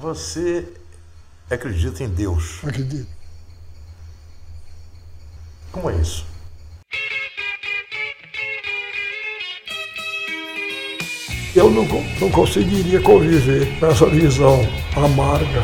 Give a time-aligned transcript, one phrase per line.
[0.00, 0.68] Você
[1.50, 2.58] acredita em Deus?
[2.62, 3.08] Acredito.
[5.72, 6.26] Como é isso?
[11.54, 11.86] Eu não,
[12.20, 14.60] não conseguiria conviver com essa visão
[14.94, 15.62] amarga,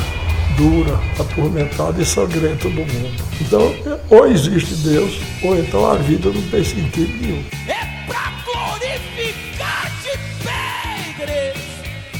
[0.56, 3.22] dura, atormentada e sangrenta do mundo.
[3.38, 3.74] Então,
[4.08, 7.44] ou existe Deus, ou então a vida não tem sentido nenhum.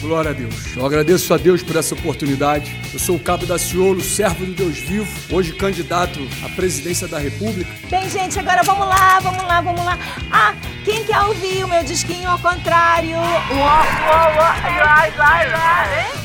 [0.02, 0.76] Glória a Deus.
[0.76, 2.74] Eu agradeço a Deus por essa oportunidade.
[2.92, 7.20] Eu sou o Cabo da Ciolo, servo do Deus vivo, hoje candidato à presidência da
[7.20, 7.70] República.
[7.88, 9.96] Bem, gente, agora vamos lá, vamos lá, vamos lá.
[10.32, 10.54] Ah,
[10.84, 13.16] quem quer ouvir o meu disquinho ao contrário?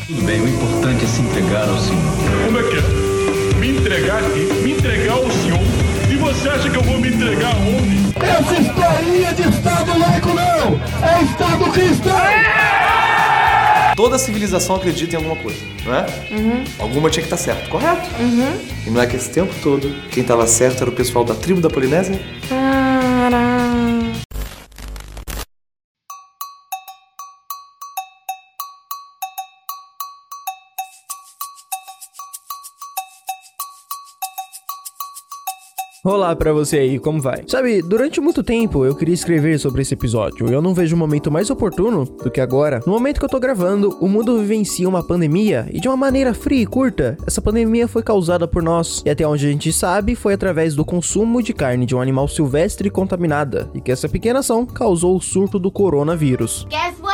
[0.07, 2.01] Tudo bem, o importante é se entregar ao Senhor.
[2.45, 3.57] Como é que é?
[3.59, 4.45] Me entregar aqui?
[4.63, 5.59] Me entregar ao Senhor?
[6.09, 8.07] E você acha que eu vou me entregar aonde?
[8.19, 10.81] Essa historinha de Estado laico não!
[11.07, 13.16] É Estado cristão!
[13.97, 16.05] Toda civilização acredita em alguma coisa, não é?
[16.77, 18.07] Alguma tinha que estar certo, correto?
[18.85, 21.59] E não é que esse tempo todo quem estava certo era o pessoal da tribo
[21.59, 22.21] da Polinésia?
[36.07, 37.43] Olá pra você aí, como vai?
[37.45, 40.97] Sabe, durante muito tempo eu queria escrever sobre esse episódio e eu não vejo um
[40.97, 42.81] momento mais oportuno do que agora.
[42.85, 46.33] No momento que eu tô gravando, o mundo vivencia uma pandemia e de uma maneira
[46.33, 50.15] fria e curta, essa pandemia foi causada por nós e até onde a gente sabe
[50.15, 54.39] foi através do consumo de carne de um animal silvestre contaminada e que essa pequena
[54.39, 56.65] ação causou o surto do coronavírus.
[56.69, 57.06] Guess!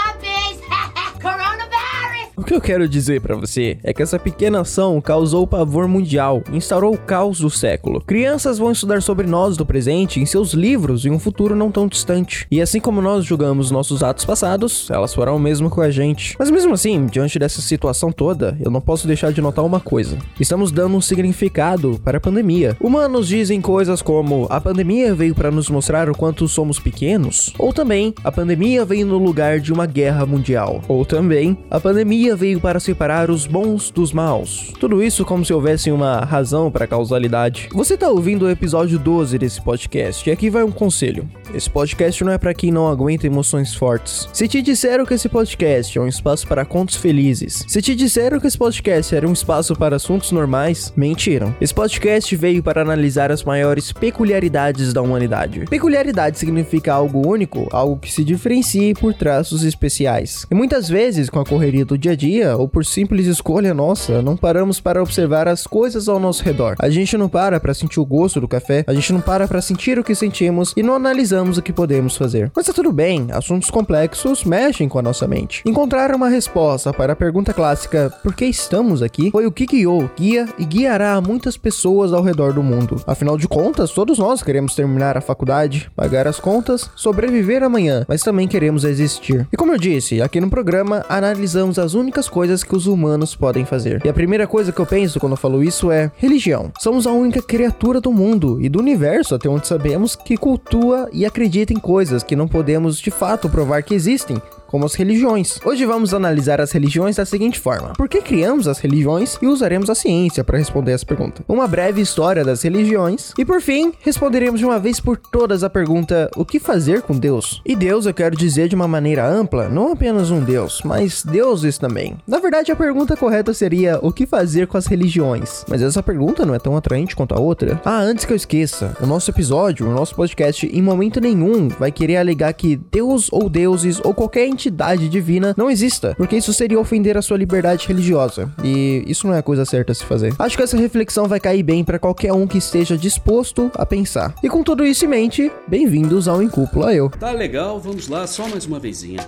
[2.36, 6.42] O que eu quero dizer pra você é que essa pequena ação causou pavor mundial,
[6.52, 8.02] instaurou o caos do século.
[8.02, 11.88] Crianças vão estudar sobre nós do presente em seus livros em um futuro não tão
[11.88, 12.48] distante.
[12.50, 16.36] E assim como nós julgamos nossos atos passados, elas farão o mesmo com a gente.
[16.39, 20.17] Mas mesmo assim, diante dessa situação toda, eu não posso deixar de notar uma coisa.
[20.39, 22.76] Estamos dando um significado para a pandemia.
[22.80, 27.71] Humanos dizem coisas como a pandemia veio para nos mostrar o quanto somos pequenos, ou
[27.71, 32.60] também a pandemia veio no lugar de uma guerra mundial, ou também a pandemia veio
[32.60, 34.72] para separar os bons dos maus.
[34.80, 37.70] Tudo isso como se houvesse uma razão para causalidade.
[37.73, 41.28] Você tá ouvindo o episódio 12 desse podcast e aqui vai um conselho.
[41.53, 44.27] Esse podcast não é para quem não aguenta emoções fortes.
[44.33, 48.39] Se te disseram que esse podcast é um espaço para contos felizes, se te disseram
[48.39, 51.55] que esse podcast era um espaço para assuntos normais, mentiram.
[51.61, 55.65] Esse podcast veio para analisar as maiores peculiaridades da humanidade.
[55.69, 60.47] Peculiaridade significa algo único, algo que se diferencie por traços especiais.
[60.49, 64.23] E muitas vezes, com a correria do dia a dia, ou por simples escolha nossa,
[64.23, 66.75] não paramos para observar as coisas ao nosso redor.
[66.80, 69.61] A gente não para para sentir o gosto do café, a gente não para para
[69.61, 72.52] sentir o que sentimos e não analisamos o que podemos fazer.
[72.55, 75.61] Mas tá tudo bem, assuntos complexos mexem com a nossa mente.
[75.65, 80.09] Encontrar uma resposta para a pergunta clássica por que estamos aqui foi o que guiou,
[80.17, 83.02] guia e guiará muitas pessoas ao redor do mundo.
[83.05, 88.21] Afinal de contas, todos nós queremos terminar a faculdade, pagar as contas, sobreviver amanhã, mas
[88.21, 89.48] também queremos existir.
[89.52, 93.65] E como eu disse, aqui no programa analisamos as únicas coisas que os humanos podem
[93.65, 94.02] fazer.
[94.05, 96.71] E a primeira coisa que eu penso quando eu falo isso é religião.
[96.80, 101.26] Somos a única criatura do mundo e do universo, até onde sabemos, que cultua e
[101.26, 101.33] acredita
[101.73, 104.42] em coisas que não podemos de fato provar que existem,
[104.73, 105.60] como as religiões.
[105.64, 109.88] Hoje vamos analisar as religiões da seguinte forma: por que criamos as religiões e usaremos
[109.88, 111.44] a ciência para responder essa pergunta?
[111.48, 115.70] Uma breve história das religiões e por fim responderemos de uma vez por todas a
[115.70, 117.62] pergunta: o que fazer com Deus?
[117.64, 121.78] E Deus eu quero dizer de uma maneira ampla, não apenas um Deus, mas deuses
[121.78, 122.17] também.
[122.28, 125.64] Na verdade a pergunta correta seria: o que fazer com as religiões?
[125.70, 127.80] Mas essa pergunta não é tão atraente quanto a outra.
[127.86, 131.92] Ah, antes que eu esqueça, o nosso episódio, o nosso podcast em momento nenhum vai
[131.92, 136.80] querer alegar que Deus ou deuses ou qualquer entidade divina não exista, porque isso seria
[136.80, 138.51] ofender a sua liberdade religiosa.
[138.63, 140.34] E isso não é a coisa certa a se fazer.
[140.38, 144.34] Acho que essa reflexão vai cair bem para qualquer um que esteja disposto a pensar.
[144.44, 147.10] E com tudo isso em mente, bem-vindos ao Incúpula Eu.
[147.10, 149.25] Tá legal, vamos lá, só mais uma vezinha.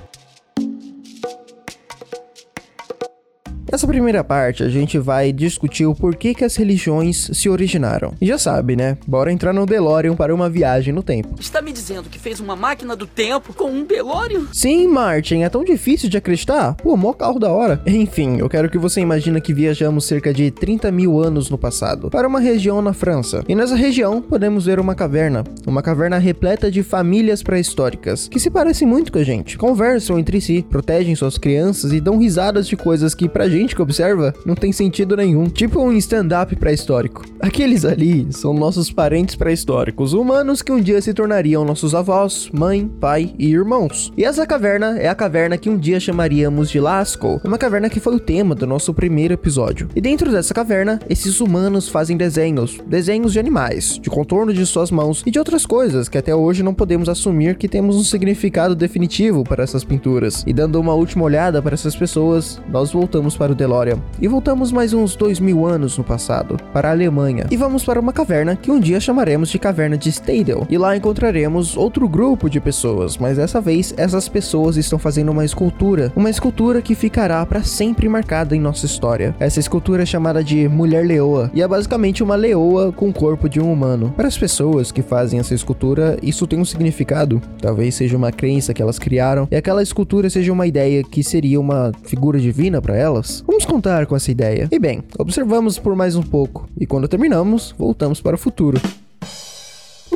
[3.75, 8.13] Nessa primeira parte, a gente vai discutir o porquê que as religiões se originaram.
[8.22, 8.97] E já sabe, né?
[9.05, 11.35] Bora entrar no DeLorean para uma viagem no tempo.
[11.37, 14.43] Está me dizendo que fez uma máquina do tempo com um DeLorean?
[14.53, 16.75] Sim, Martin, é tão difícil de acreditar?
[16.75, 17.81] Pô, mó carro da hora.
[17.85, 22.09] Enfim, eu quero que você imagine que viajamos cerca de 30 mil anos no passado,
[22.09, 23.43] para uma região na França.
[23.45, 25.43] E nessa região, podemos ver uma caverna.
[25.67, 29.57] Uma caverna repleta de famílias pré-históricas, que se parecem muito com a gente.
[29.57, 33.76] Conversam entre si, protegem suas crianças e dão risadas de coisas que pra gente gente
[33.76, 35.46] que observa, não tem sentido nenhum.
[35.46, 37.23] Tipo um stand-up pré-histórico.
[37.40, 42.88] Aqueles ali são nossos parentes pré-históricos, humanos que um dia se tornariam nossos avós, mãe,
[42.88, 44.14] pai e irmãos.
[44.16, 48.00] E essa caverna é a caverna que um dia chamaríamos de Lascaux, uma caverna que
[48.00, 49.90] foi o tema do nosso primeiro episódio.
[49.96, 54.91] E dentro dessa caverna, esses humanos fazem desenhos, desenhos de animais, de contorno de suas
[54.91, 58.76] mãos e de outras coisas que até hoje não podemos assumir que temos um significado
[58.76, 60.44] definitivo para essas pinturas.
[60.46, 63.99] E dando uma última olhada para essas pessoas, nós voltamos para o DeLorean.
[64.21, 67.45] E voltamos mais uns dois mil anos no passado, para a Alemanha.
[67.51, 70.65] E vamos para uma caverna que um dia chamaremos de Caverna de Stadel.
[70.69, 75.45] E lá encontraremos outro grupo de pessoas, mas dessa vez essas pessoas estão fazendo uma
[75.45, 76.11] escultura.
[76.15, 79.35] Uma escultura que ficará para sempre marcada em nossa história.
[79.39, 83.49] Essa escultura é chamada de Mulher Leoa e é basicamente uma leoa com o corpo
[83.49, 84.13] de um humano.
[84.15, 87.41] Para as pessoas que fazem essa escultura, isso tem um significado.
[87.61, 91.59] Talvez seja uma crença que elas criaram e aquela escultura seja uma ideia que seria
[91.59, 93.34] uma figura divina para elas.
[93.41, 94.67] Vamos contar com essa ideia.
[94.72, 98.79] E bem, observamos por mais um pouco e quando terminamos, voltamos para o futuro.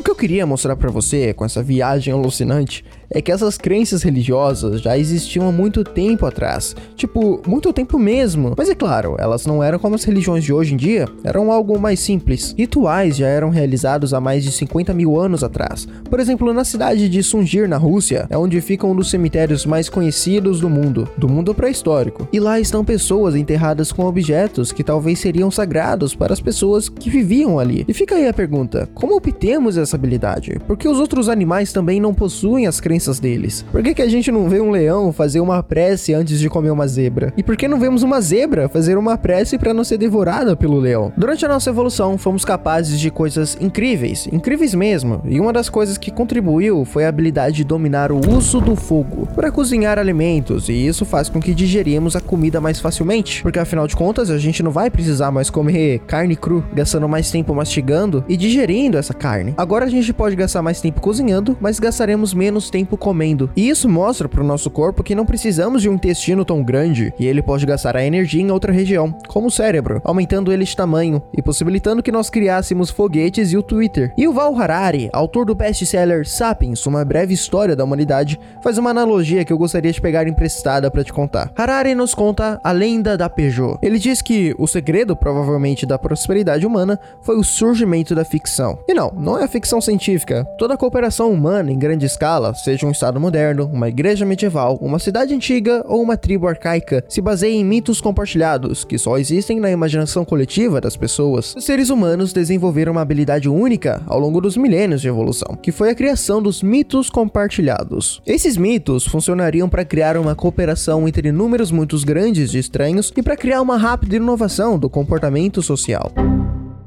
[0.00, 4.02] O que eu queria mostrar para você com essa viagem alucinante é que essas crenças
[4.02, 6.76] religiosas já existiam há muito tempo atrás.
[6.94, 8.54] Tipo, muito tempo mesmo.
[8.56, 11.78] Mas é claro, elas não eram como as religiões de hoje em dia, eram algo
[11.78, 12.54] mais simples.
[12.56, 15.88] Rituais já eram realizados há mais de 50 mil anos atrás.
[16.08, 19.88] Por exemplo, na cidade de Sungir, na Rússia, é onde ficam um dos cemitérios mais
[19.88, 22.28] conhecidos do mundo, do mundo pré-histórico.
[22.32, 27.10] E lá estão pessoas enterradas com objetos que talvez seriam sagrados para as pessoas que
[27.10, 27.84] viviam ali.
[27.88, 30.60] E fica aí a pergunta: como obtemos essa habilidade?
[30.66, 33.64] Porque os outros animais também não possuem as crenças crenças deles.
[33.72, 36.70] Por que, que a gente não vê um leão fazer uma prece antes de comer
[36.70, 37.32] uma zebra?
[37.36, 40.78] E por que não vemos uma zebra fazer uma prece para não ser devorada pelo
[40.78, 41.12] leão?
[41.16, 45.22] Durante a nossa evolução, fomos capazes de coisas incríveis, incríveis mesmo.
[45.24, 49.26] E uma das coisas que contribuiu foi a habilidade de dominar o uso do fogo
[49.34, 53.86] para cozinhar alimentos, e isso faz com que digerimos a comida mais facilmente, porque afinal
[53.86, 58.24] de contas a gente não vai precisar mais comer carne cru, gastando mais tempo mastigando
[58.28, 59.54] e digerindo essa carne.
[59.56, 63.50] Agora a gente pode gastar mais tempo cozinhando, mas gastaremos menos tempo tempo comendo.
[63.54, 67.12] E isso mostra para o nosso corpo que não precisamos de um intestino tão grande
[67.18, 70.74] e ele pode gastar a energia em outra região, como o cérebro, aumentando ele de
[70.74, 74.12] tamanho e possibilitando que nós criássemos foguetes e o Twitter.
[74.16, 78.90] E o Val Harari, autor do best-seller Sapiens, uma breve história da humanidade, faz uma
[78.90, 81.52] analogia que eu gostaria de pegar emprestada para te contar.
[81.54, 83.78] Harari nos conta a lenda da Peugeot.
[83.82, 88.78] Ele diz que o segredo, provavelmente, da prosperidade humana foi o surgimento da ficção.
[88.88, 90.44] E não, não é a ficção científica.
[90.58, 94.78] Toda a cooperação humana em grande escala, seja seja um estado moderno, uma igreja medieval,
[94.80, 99.60] uma cidade antiga ou uma tribo arcaica, se baseia em mitos compartilhados, que só existem
[99.60, 101.54] na imaginação coletiva das pessoas.
[101.54, 105.90] Os seres humanos desenvolveram uma habilidade única ao longo dos milênios de evolução, que foi
[105.90, 108.22] a criação dos mitos compartilhados.
[108.26, 113.36] Esses mitos funcionariam para criar uma cooperação entre números muito grandes de estranhos e para
[113.36, 116.12] criar uma rápida inovação do comportamento social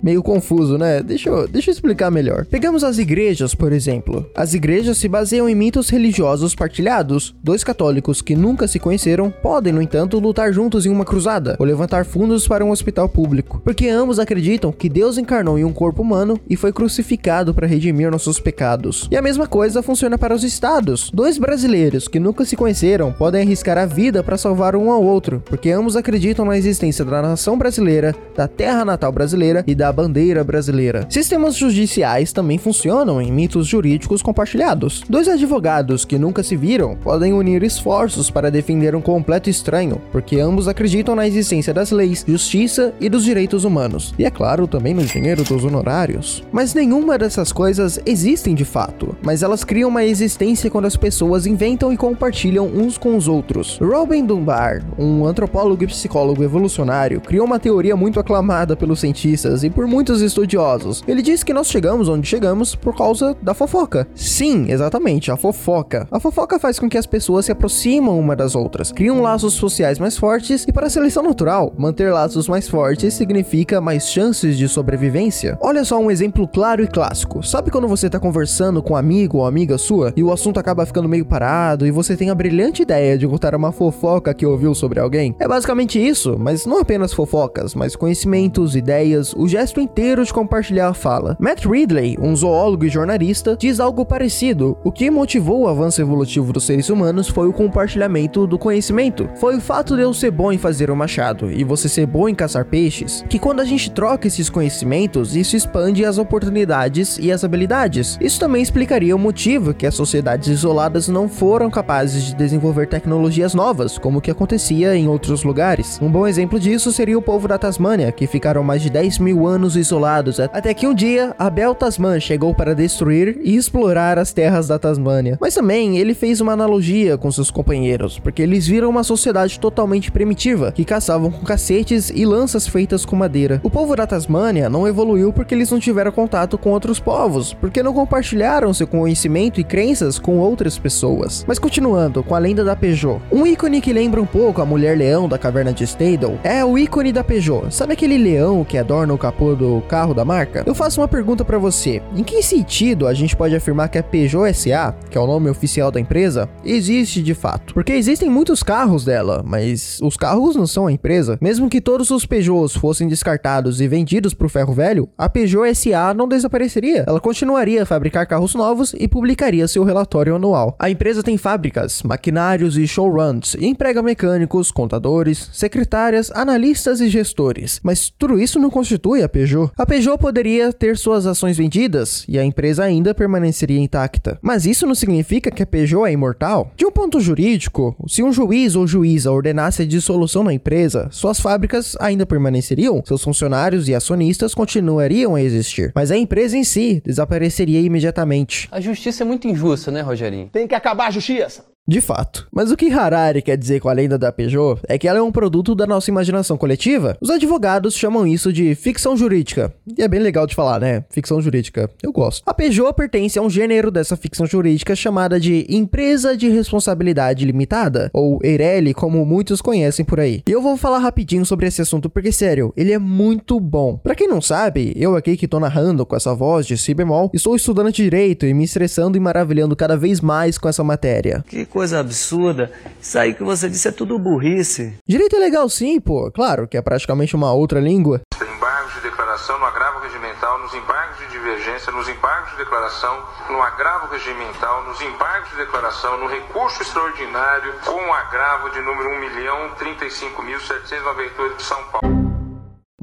[0.04, 1.02] meio confuso, né?
[1.02, 2.46] Deixa eu, deixa eu explicar melhor.
[2.46, 4.30] Pegamos as igrejas, por exemplo.
[4.36, 7.34] As igrejas se baseiam em mitos religiosos partilhados.
[7.42, 11.66] Dois católicos que nunca se conheceram podem, no entanto, lutar juntos em uma cruzada ou
[11.66, 16.02] levantar fundos para um hospital público, porque ambos acreditam que Deus encarnou em um corpo
[16.02, 19.08] humano e foi crucificado para redimir nossos pecados.
[19.10, 21.10] E a mesma coisa funciona para os estados.
[21.14, 25.42] Dois brasileiros que nunca se conheceram podem arriscar a vida para salvar um ao outro,
[25.46, 30.44] porque ambos acreditam na existência da nação brasileira, da terra natal brasileira e da bandeira
[30.44, 31.06] brasileira.
[31.10, 35.04] Sistemas judiciais também funcionam em mitos jurídicos compartilhados.
[35.08, 40.40] Dois advogados que nunca se viram podem unir esforços para defender um completo estranho, porque
[40.40, 44.14] ambos acreditam na existência das leis, justiça e dos direitos humanos.
[44.18, 46.44] E é claro, também no dinheiro dos honorários.
[46.52, 51.46] Mas nenhuma dessas coisas existem de fato, mas elas criam uma existência quando as pessoas
[51.46, 53.78] inventam e compartilham uns com os outros.
[53.82, 59.70] Robin Dunbar, um antropólogo e psicólogo evolucionário, criou uma teoria muito aclamada pelos cientistas e
[59.70, 61.04] por por muitos estudiosos.
[61.06, 64.08] Ele diz que nós chegamos onde chegamos por causa da fofoca.
[64.16, 66.08] Sim, exatamente, a fofoca.
[66.10, 70.00] A fofoca faz com que as pessoas se aproximam uma das outras, criam laços sociais
[70.00, 74.70] mais fortes e para a seleção natural, manter laços mais fortes significa mais chances de
[74.70, 75.58] sobrevivência.
[75.60, 77.46] Olha só um exemplo claro e clássico.
[77.46, 80.86] Sabe quando você está conversando com um amigo ou amiga sua e o assunto acaba
[80.86, 84.74] ficando meio parado e você tem a brilhante ideia de contar uma fofoca que ouviu
[84.74, 85.36] sobre alguém?
[85.40, 90.34] É basicamente isso, mas não apenas fofocas, mas conhecimentos, ideias, o gesto texto inteiro de
[90.34, 91.38] compartilhar a fala.
[91.40, 94.78] Matt Ridley, um zoólogo e jornalista, diz algo parecido.
[94.84, 99.30] O que motivou o avanço evolutivo dos seres humanos foi o compartilhamento do conhecimento.
[99.36, 102.28] Foi o fato de eu ser bom em fazer o machado e você ser bom
[102.28, 107.32] em caçar peixes, que quando a gente troca esses conhecimentos, isso expande as oportunidades e
[107.32, 108.18] as habilidades.
[108.20, 113.54] Isso também explicaria o motivo que as sociedades isoladas não foram capazes de desenvolver tecnologias
[113.54, 116.00] novas, como o que acontecia em outros lugares.
[116.02, 119.48] Um bom exemplo disso seria o povo da Tasmânia, que ficaram mais de 10 mil
[119.48, 124.68] anos isolados, até que um dia Abel Tasman chegou para destruir e explorar as terras
[124.68, 125.38] da Tasmânia.
[125.40, 130.12] Mas também ele fez uma analogia com seus companheiros, porque eles viram uma sociedade totalmente
[130.12, 133.60] primitiva, que caçavam com cacetes e lanças feitas com madeira.
[133.64, 137.84] O povo da Tasmânia não evoluiu porque eles não tiveram contato com outros povos, porque
[137.84, 141.44] não compartilharam seu conhecimento e crenças com outras pessoas.
[141.48, 144.98] Mas continuando com a lenda da Peugeot, um ícone que lembra um pouco a mulher
[144.98, 147.74] leão da caverna de Stadel é o ícone da Peugeot.
[147.74, 150.64] Sabe aquele leão que adorna o capô do carro da marca?
[150.66, 154.04] Eu faço uma pergunta para você: em que sentido a gente pode afirmar que a
[154.04, 157.74] Peugeot SA, que é o nome oficial da empresa, existe de fato?
[157.74, 161.38] Porque existem muitos carros dela, mas os carros não são a empresa.
[161.42, 165.76] Mesmo que todos os Peugeots fossem descartados e vendidos para o ferro velho, a Peugeot
[165.76, 167.04] SA não desapareceria.
[167.06, 170.76] Ela continuaria a fabricar carros novos e publicaria seu relatório anual.
[170.80, 177.80] A empresa tem fábricas, maquinários e showruns, e emprega mecânicos, contadores, secretárias, analistas e gestores.
[177.84, 179.72] Mas tudo isso não constitui a Peugeot.
[179.76, 184.38] A Peugeot poderia ter suas ações vendidas e a empresa ainda permaneceria intacta.
[184.42, 186.72] Mas isso não significa que a Peugeot é imortal?
[186.78, 191.40] De um ponto jurídico, se um juiz ou juíza ordenasse a dissolução da empresa, suas
[191.40, 197.02] fábricas ainda permaneceriam, seus funcionários e acionistas continuariam a existir, mas a empresa em si
[197.04, 198.70] desapareceria imediatamente.
[198.72, 200.50] A justiça é muito injusta, né, Rogerinho?
[200.52, 201.73] Tem que acabar a justiça.
[201.86, 202.48] De fato.
[202.50, 205.22] Mas o que Harari quer dizer com a lenda da Peugeot é que ela é
[205.22, 207.18] um produto da nossa imaginação coletiva.
[207.20, 209.74] Os advogados chamam isso de ficção jurídica.
[209.98, 211.04] E é bem legal de falar, né?
[211.10, 211.90] Ficção jurídica.
[212.02, 212.42] Eu gosto.
[212.46, 218.10] A Peugeot pertence a um gênero dessa ficção jurídica chamada de empresa de responsabilidade limitada,
[218.14, 220.42] ou EIRELI, como muitos conhecem por aí.
[220.48, 223.98] E eu vou falar rapidinho sobre esse assunto porque, sério, ele é muito bom.
[223.98, 227.30] Para quem não sabe, eu aqui que tô narrando com essa voz de si bemol,
[227.34, 231.44] estou estudando direito e me estressando e maravilhando cada vez mais com essa matéria.
[231.46, 232.72] Que coisa absurda.
[233.02, 234.96] Isso aí que você disse é tudo burrice.
[235.08, 236.30] Direito é legal sim, pô.
[236.32, 238.22] Claro que é praticamente uma outra língua.
[238.40, 243.18] Embargos de declaração no agravo regimental, nos embargos de divergência, nos embargos de declaração,
[243.50, 251.58] no agravo regimental, nos embargos de declaração, no recurso extraordinário com agravo de número 1.035.798
[251.58, 252.23] de São Paulo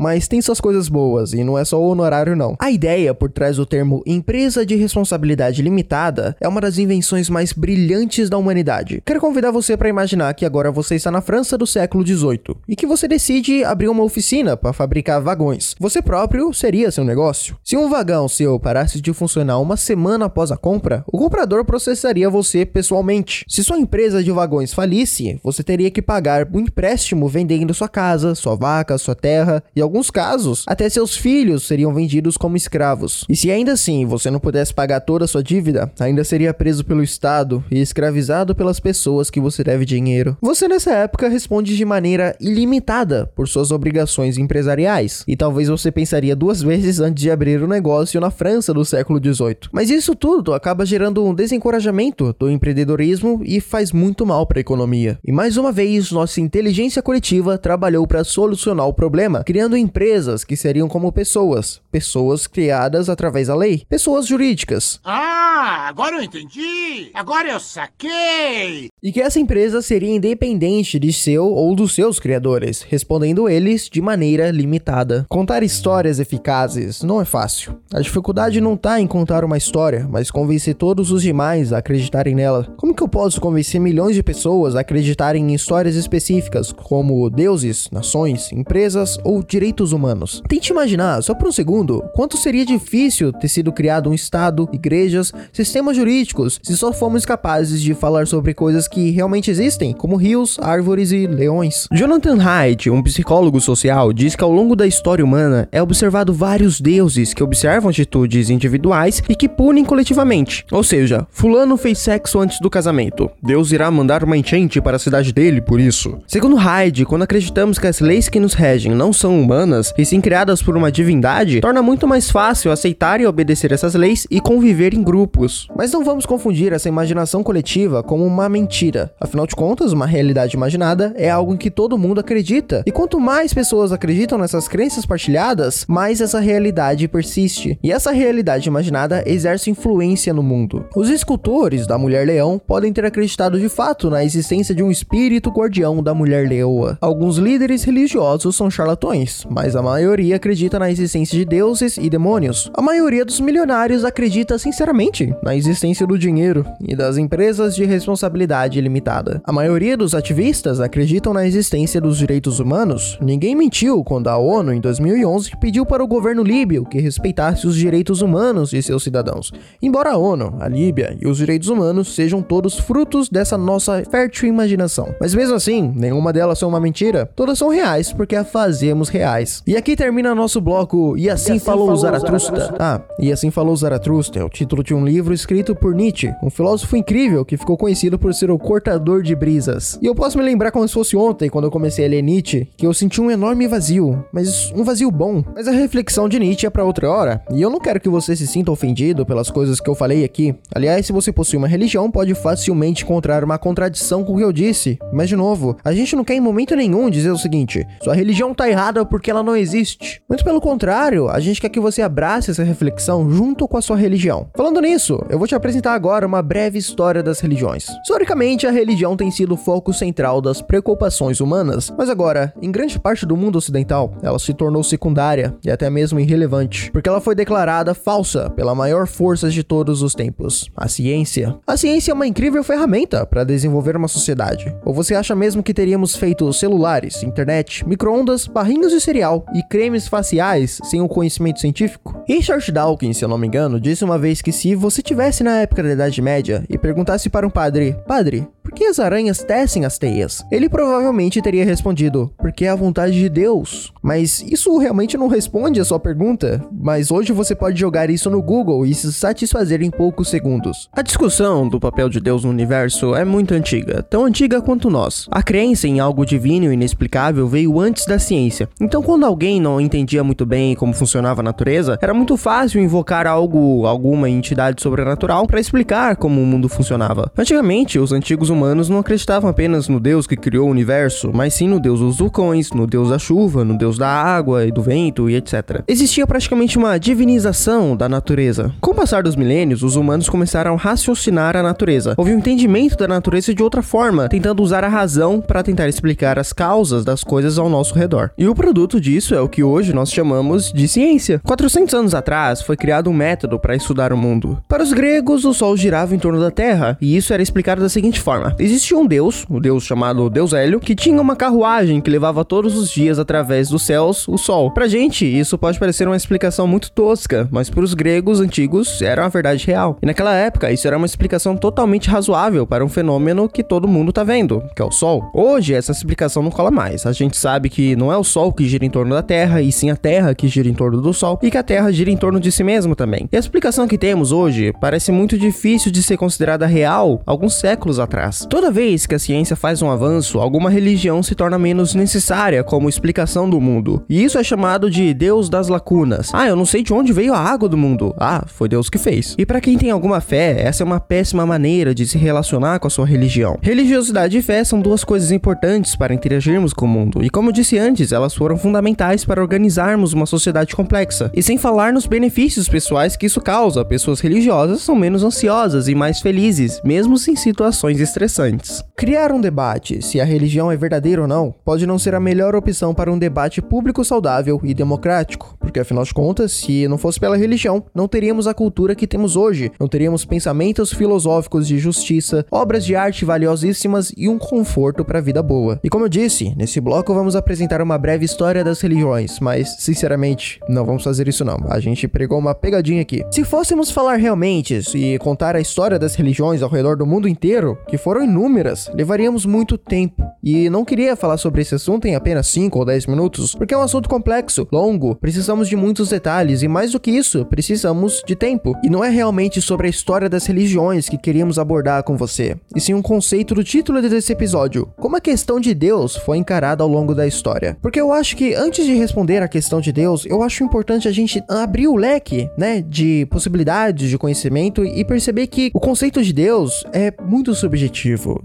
[0.00, 2.56] mas tem suas coisas boas e não é só o honorário não.
[2.58, 7.52] A ideia por trás do termo empresa de responsabilidade limitada é uma das invenções mais
[7.52, 9.02] brilhantes da humanidade.
[9.04, 12.74] Quero convidar você para imaginar que agora você está na França do século 18 e
[12.74, 15.74] que você decide abrir uma oficina para fabricar vagões.
[15.78, 17.58] Você próprio seria seu negócio.
[17.62, 22.30] Se um vagão seu parasse de funcionar uma semana após a compra, o comprador processaria
[22.30, 23.44] você pessoalmente.
[23.46, 28.34] Se sua empresa de vagões falisse, você teria que pagar um empréstimo vendendo sua casa,
[28.34, 33.24] sua vaca, sua terra e casos, até seus filhos seriam vendidos como escravos.
[33.28, 36.84] E se ainda assim você não pudesse pagar toda a sua dívida, ainda seria preso
[36.84, 40.36] pelo Estado e escravizado pelas pessoas que você deve dinheiro.
[40.40, 45.24] Você nessa época responde de maneira ilimitada por suas obrigações empresariais.
[45.26, 48.84] E talvez você pensaria duas vezes antes de abrir o um negócio na França do
[48.84, 49.70] século XVIII.
[49.72, 54.60] Mas isso tudo acaba gerando um desencorajamento do empreendedorismo e faz muito mal para a
[54.60, 55.18] economia.
[55.24, 60.56] E mais uma vez, nossa inteligência coletiva trabalhou para solucionar o problema, criando empresas que
[60.56, 65.00] seriam como pessoas, pessoas criadas através da lei, pessoas jurídicas.
[65.04, 67.10] Ah, agora eu entendi!
[67.14, 68.88] Agora eu saquei!
[69.02, 74.00] E que essa empresa seria independente de seu ou dos seus criadores, respondendo eles de
[74.00, 75.24] maneira limitada.
[75.28, 77.80] Contar histórias eficazes não é fácil.
[77.92, 82.34] A dificuldade não está em contar uma história, mas convencer todos os demais a acreditarem
[82.34, 82.72] nela.
[82.76, 87.88] Como que eu posso convencer milhões de pessoas a acreditarem em histórias específicas, como deuses,
[87.90, 90.42] nações, empresas ou direitos humanos?
[90.48, 95.32] Tente imaginar, só por um segundo, quanto seria difícil ter sido criado um Estado, igrejas,
[95.52, 100.58] sistemas jurídicos, se só fomos capazes de falar sobre coisas que realmente existem, como rios,
[100.60, 101.86] árvores e leões.
[101.92, 106.80] Jonathan Haidt, um psicólogo social, diz que ao longo da história humana é observado vários
[106.80, 110.64] deuses que observam atitudes individuais e que punem coletivamente.
[110.70, 113.30] Ou seja, fulano fez sexo antes do casamento.
[113.42, 116.18] Deus irá mandar uma enchente para a cidade dele por isso.
[116.26, 120.04] Segundo Haidt, quando acreditamos que as leis que nos regem não são humanas, humanas, e
[120.04, 124.40] sim criadas por uma divindade, torna muito mais fácil aceitar e obedecer essas leis e
[124.40, 125.68] conviver em grupos.
[125.76, 129.12] Mas não vamos confundir essa imaginação coletiva como uma mentira.
[129.20, 132.82] Afinal de contas, uma realidade imaginada é algo em que todo mundo acredita.
[132.86, 137.78] E quanto mais pessoas acreditam nessas crenças partilhadas, mais essa realidade persiste.
[137.82, 140.86] E essa realidade imaginada exerce influência no mundo.
[140.96, 145.50] Os escultores da Mulher Leão podem ter acreditado de fato na existência de um espírito
[145.50, 146.96] guardião da Mulher Leoa.
[147.00, 152.70] Alguns líderes religiosos são charlatões, mas a maioria acredita na existência de deuses e demônios.
[152.74, 158.80] A maioria dos milionários acredita sinceramente na existência do dinheiro e das empresas de responsabilidade
[158.80, 159.40] limitada.
[159.44, 163.18] A maioria dos ativistas acreditam na existência dos direitos humanos.
[163.20, 167.76] Ninguém mentiu quando a ONU, em 2011, pediu para o governo líbio que respeitasse os
[167.76, 169.52] direitos humanos de seus cidadãos.
[169.82, 174.48] Embora a ONU, a Líbia e os direitos humanos sejam todos frutos dessa nossa fértil
[174.48, 175.14] imaginação.
[175.20, 177.30] Mas mesmo assim, nenhuma delas são uma mentira.
[177.34, 179.62] Todas são reais porque a fazemos reais.
[179.66, 182.00] E aqui termina nosso bloco E assim, e assim falou, falou.
[182.00, 182.74] Zaratustra.
[182.78, 186.50] Ah, E assim falou Zaratustra é o título de um livro escrito por Nietzsche, um
[186.50, 189.98] filósofo incrível que ficou conhecido por ser o cortador de brisas.
[190.02, 192.68] E eu posso me lembrar como se fosse ontem, quando eu comecei a ler Nietzsche,
[192.76, 195.42] que eu senti um enorme vazio, mas um vazio bom.
[195.54, 198.34] Mas a reflexão de Nietzsche é para outra hora, e eu não quero que você
[198.34, 200.54] se sinta ofendido pelas coisas que eu falei aqui.
[200.74, 204.52] Aliás, se você possui uma religião, pode facilmente encontrar uma contradição com o que eu
[204.52, 204.98] disse.
[205.12, 208.54] Mas de novo, a gente não quer em momento nenhum dizer o seguinte: sua religião
[208.54, 210.22] tá errada porque ela não existe.
[210.26, 213.94] Muito pelo contrário, a gente quer que você abrace essa reflexão junto com a sua
[213.94, 214.48] religião.
[214.56, 217.86] Falando nisso, eu vou te apresentar agora uma breve história das religiões.
[218.00, 222.98] Historicamente, a religião tem sido o foco central das preocupações humanas, mas agora, em grande
[222.98, 227.34] parte do mundo ocidental, ela se tornou secundária e até mesmo irrelevante, porque ela foi
[227.34, 231.54] declarada falsa pela maior força de todos os tempos, a ciência.
[231.66, 234.74] A ciência é uma incrível ferramenta para desenvolver uma sociedade.
[234.82, 240.06] Ou você acha mesmo que teríamos feito celulares, internet, microondas, barrinhos de cereal e cremes
[240.06, 242.22] faciais sem o conhecimento científico?
[242.28, 245.56] Richard Dawkins, se eu não me engano, disse uma vez que se você tivesse na
[245.58, 249.84] época da Idade Média e perguntasse para um padre, padre, por que as aranhas tecem
[249.84, 250.44] as teias?
[250.48, 253.92] Ele provavelmente teria respondido, porque é a vontade de Deus.
[254.00, 258.40] Mas isso realmente não responde a sua pergunta, mas hoje você pode jogar isso no
[258.40, 260.88] Google e se satisfazer em poucos segundos.
[260.92, 265.26] A discussão do papel de Deus no universo é muito antiga, tão antiga quanto nós.
[265.32, 268.68] A crença em algo divino e inexplicável veio antes da ciência.
[268.80, 273.26] Então, quando alguém não entendia muito bem como funcionava a natureza, era muito fácil invocar
[273.26, 277.32] algo, alguma entidade sobrenatural para explicar como o mundo funcionava.
[277.36, 281.68] Antigamente, os antigos humanos não acreditavam apenas no Deus que criou o universo, mas sim
[281.68, 285.28] no Deus dos vulcões, no Deus da chuva, no Deus da água e do vento
[285.28, 285.82] e etc.
[285.86, 288.72] Existia praticamente uma divinização da natureza.
[288.80, 292.14] Com o passar dos milênios, os humanos começaram a raciocinar a natureza.
[292.16, 296.38] Houve um entendimento da natureza de outra forma, tentando usar a razão para tentar explicar
[296.38, 298.30] as causas das coisas ao nosso redor.
[298.36, 301.40] E o produto disso é o que hoje nós chamamos de ciência.
[301.44, 304.62] 400 anos atrás foi criado um método para estudar o mundo.
[304.68, 307.88] Para os gregos, o Sol girava em torno da Terra, e isso era explicado da
[307.88, 312.10] seguinte forma: existia um deus, o deus chamado Deus Hélio, que tinha uma carruagem que
[312.10, 314.70] levava todos os dias através dos céus o Sol.
[314.70, 319.22] Pra gente, isso pode parecer uma explicação muito tosca, mas para os gregos antigos era
[319.22, 319.98] uma verdade real.
[320.02, 324.12] E naquela época, isso era uma explicação totalmente razoável para um fenômeno que todo mundo
[324.12, 325.30] tá vendo, que é o Sol.
[325.34, 327.06] Hoje, essa explicação não cola mais.
[327.06, 329.72] A gente sabe que não é o Sol que gira em torno da Terra, e
[329.72, 332.16] sim a Terra que gira em torno do Sol, e que a Terra gira em
[332.16, 333.28] torno de si mesmo também.
[333.32, 337.98] E a explicação que temos hoje parece muito difícil de ser considerada real alguns séculos
[337.98, 338.29] atrás.
[338.38, 342.88] Toda vez que a ciência faz um avanço, alguma religião se torna menos necessária como
[342.88, 344.02] explicação do mundo.
[344.08, 346.30] E isso é chamado de Deus das lacunas.
[346.32, 348.14] Ah, eu não sei de onde veio a água do mundo.
[348.18, 349.34] Ah, foi Deus que fez.
[349.38, 352.86] E para quem tem alguma fé, essa é uma péssima maneira de se relacionar com
[352.86, 353.58] a sua religião.
[353.62, 357.24] Religiosidade e fé são duas coisas importantes para interagirmos com o mundo.
[357.24, 361.30] E como eu disse antes, elas foram fundamentais para organizarmos uma sociedade complexa.
[361.34, 365.94] E sem falar nos benefícios pessoais que isso causa, pessoas religiosas são menos ansiosas e
[365.94, 368.84] mais felizes, mesmo em situações estressantes.
[368.96, 372.54] Criar um debate se a religião é verdadeira ou não pode não ser a melhor
[372.54, 377.18] opção para um debate público saudável e democrático, porque afinal de contas, se não fosse
[377.18, 382.44] pela religião, não teríamos a cultura que temos hoje, não teríamos pensamentos filosóficos de justiça,
[382.50, 385.80] obras de arte valiosíssimas e um conforto para a vida boa.
[385.82, 390.60] E como eu disse, nesse bloco vamos apresentar uma breve história das religiões, mas sinceramente,
[390.68, 391.56] não vamos fazer isso não.
[391.68, 393.24] A gente pregou uma pegadinha aqui.
[393.30, 397.78] Se fôssemos falar realmente e contar a história das religiões ao redor do mundo inteiro,
[397.88, 400.24] que foram foram inúmeras, levaríamos muito tempo.
[400.42, 403.78] E não queria falar sobre esse assunto em apenas 5 ou 10 minutos, porque é
[403.78, 408.34] um assunto complexo, longo, precisamos de muitos detalhes e mais do que isso, precisamos de
[408.34, 408.74] tempo.
[408.82, 412.80] E não é realmente sobre a história das religiões que queríamos abordar com você, e
[412.80, 416.88] sim um conceito do título desse episódio: como a questão de Deus foi encarada ao
[416.88, 417.76] longo da história.
[417.80, 421.12] Porque eu acho que antes de responder a questão de Deus, eu acho importante a
[421.12, 426.32] gente abrir o leque, né, de possibilidades de conhecimento e perceber que o conceito de
[426.32, 427.99] Deus é muito subjetivo,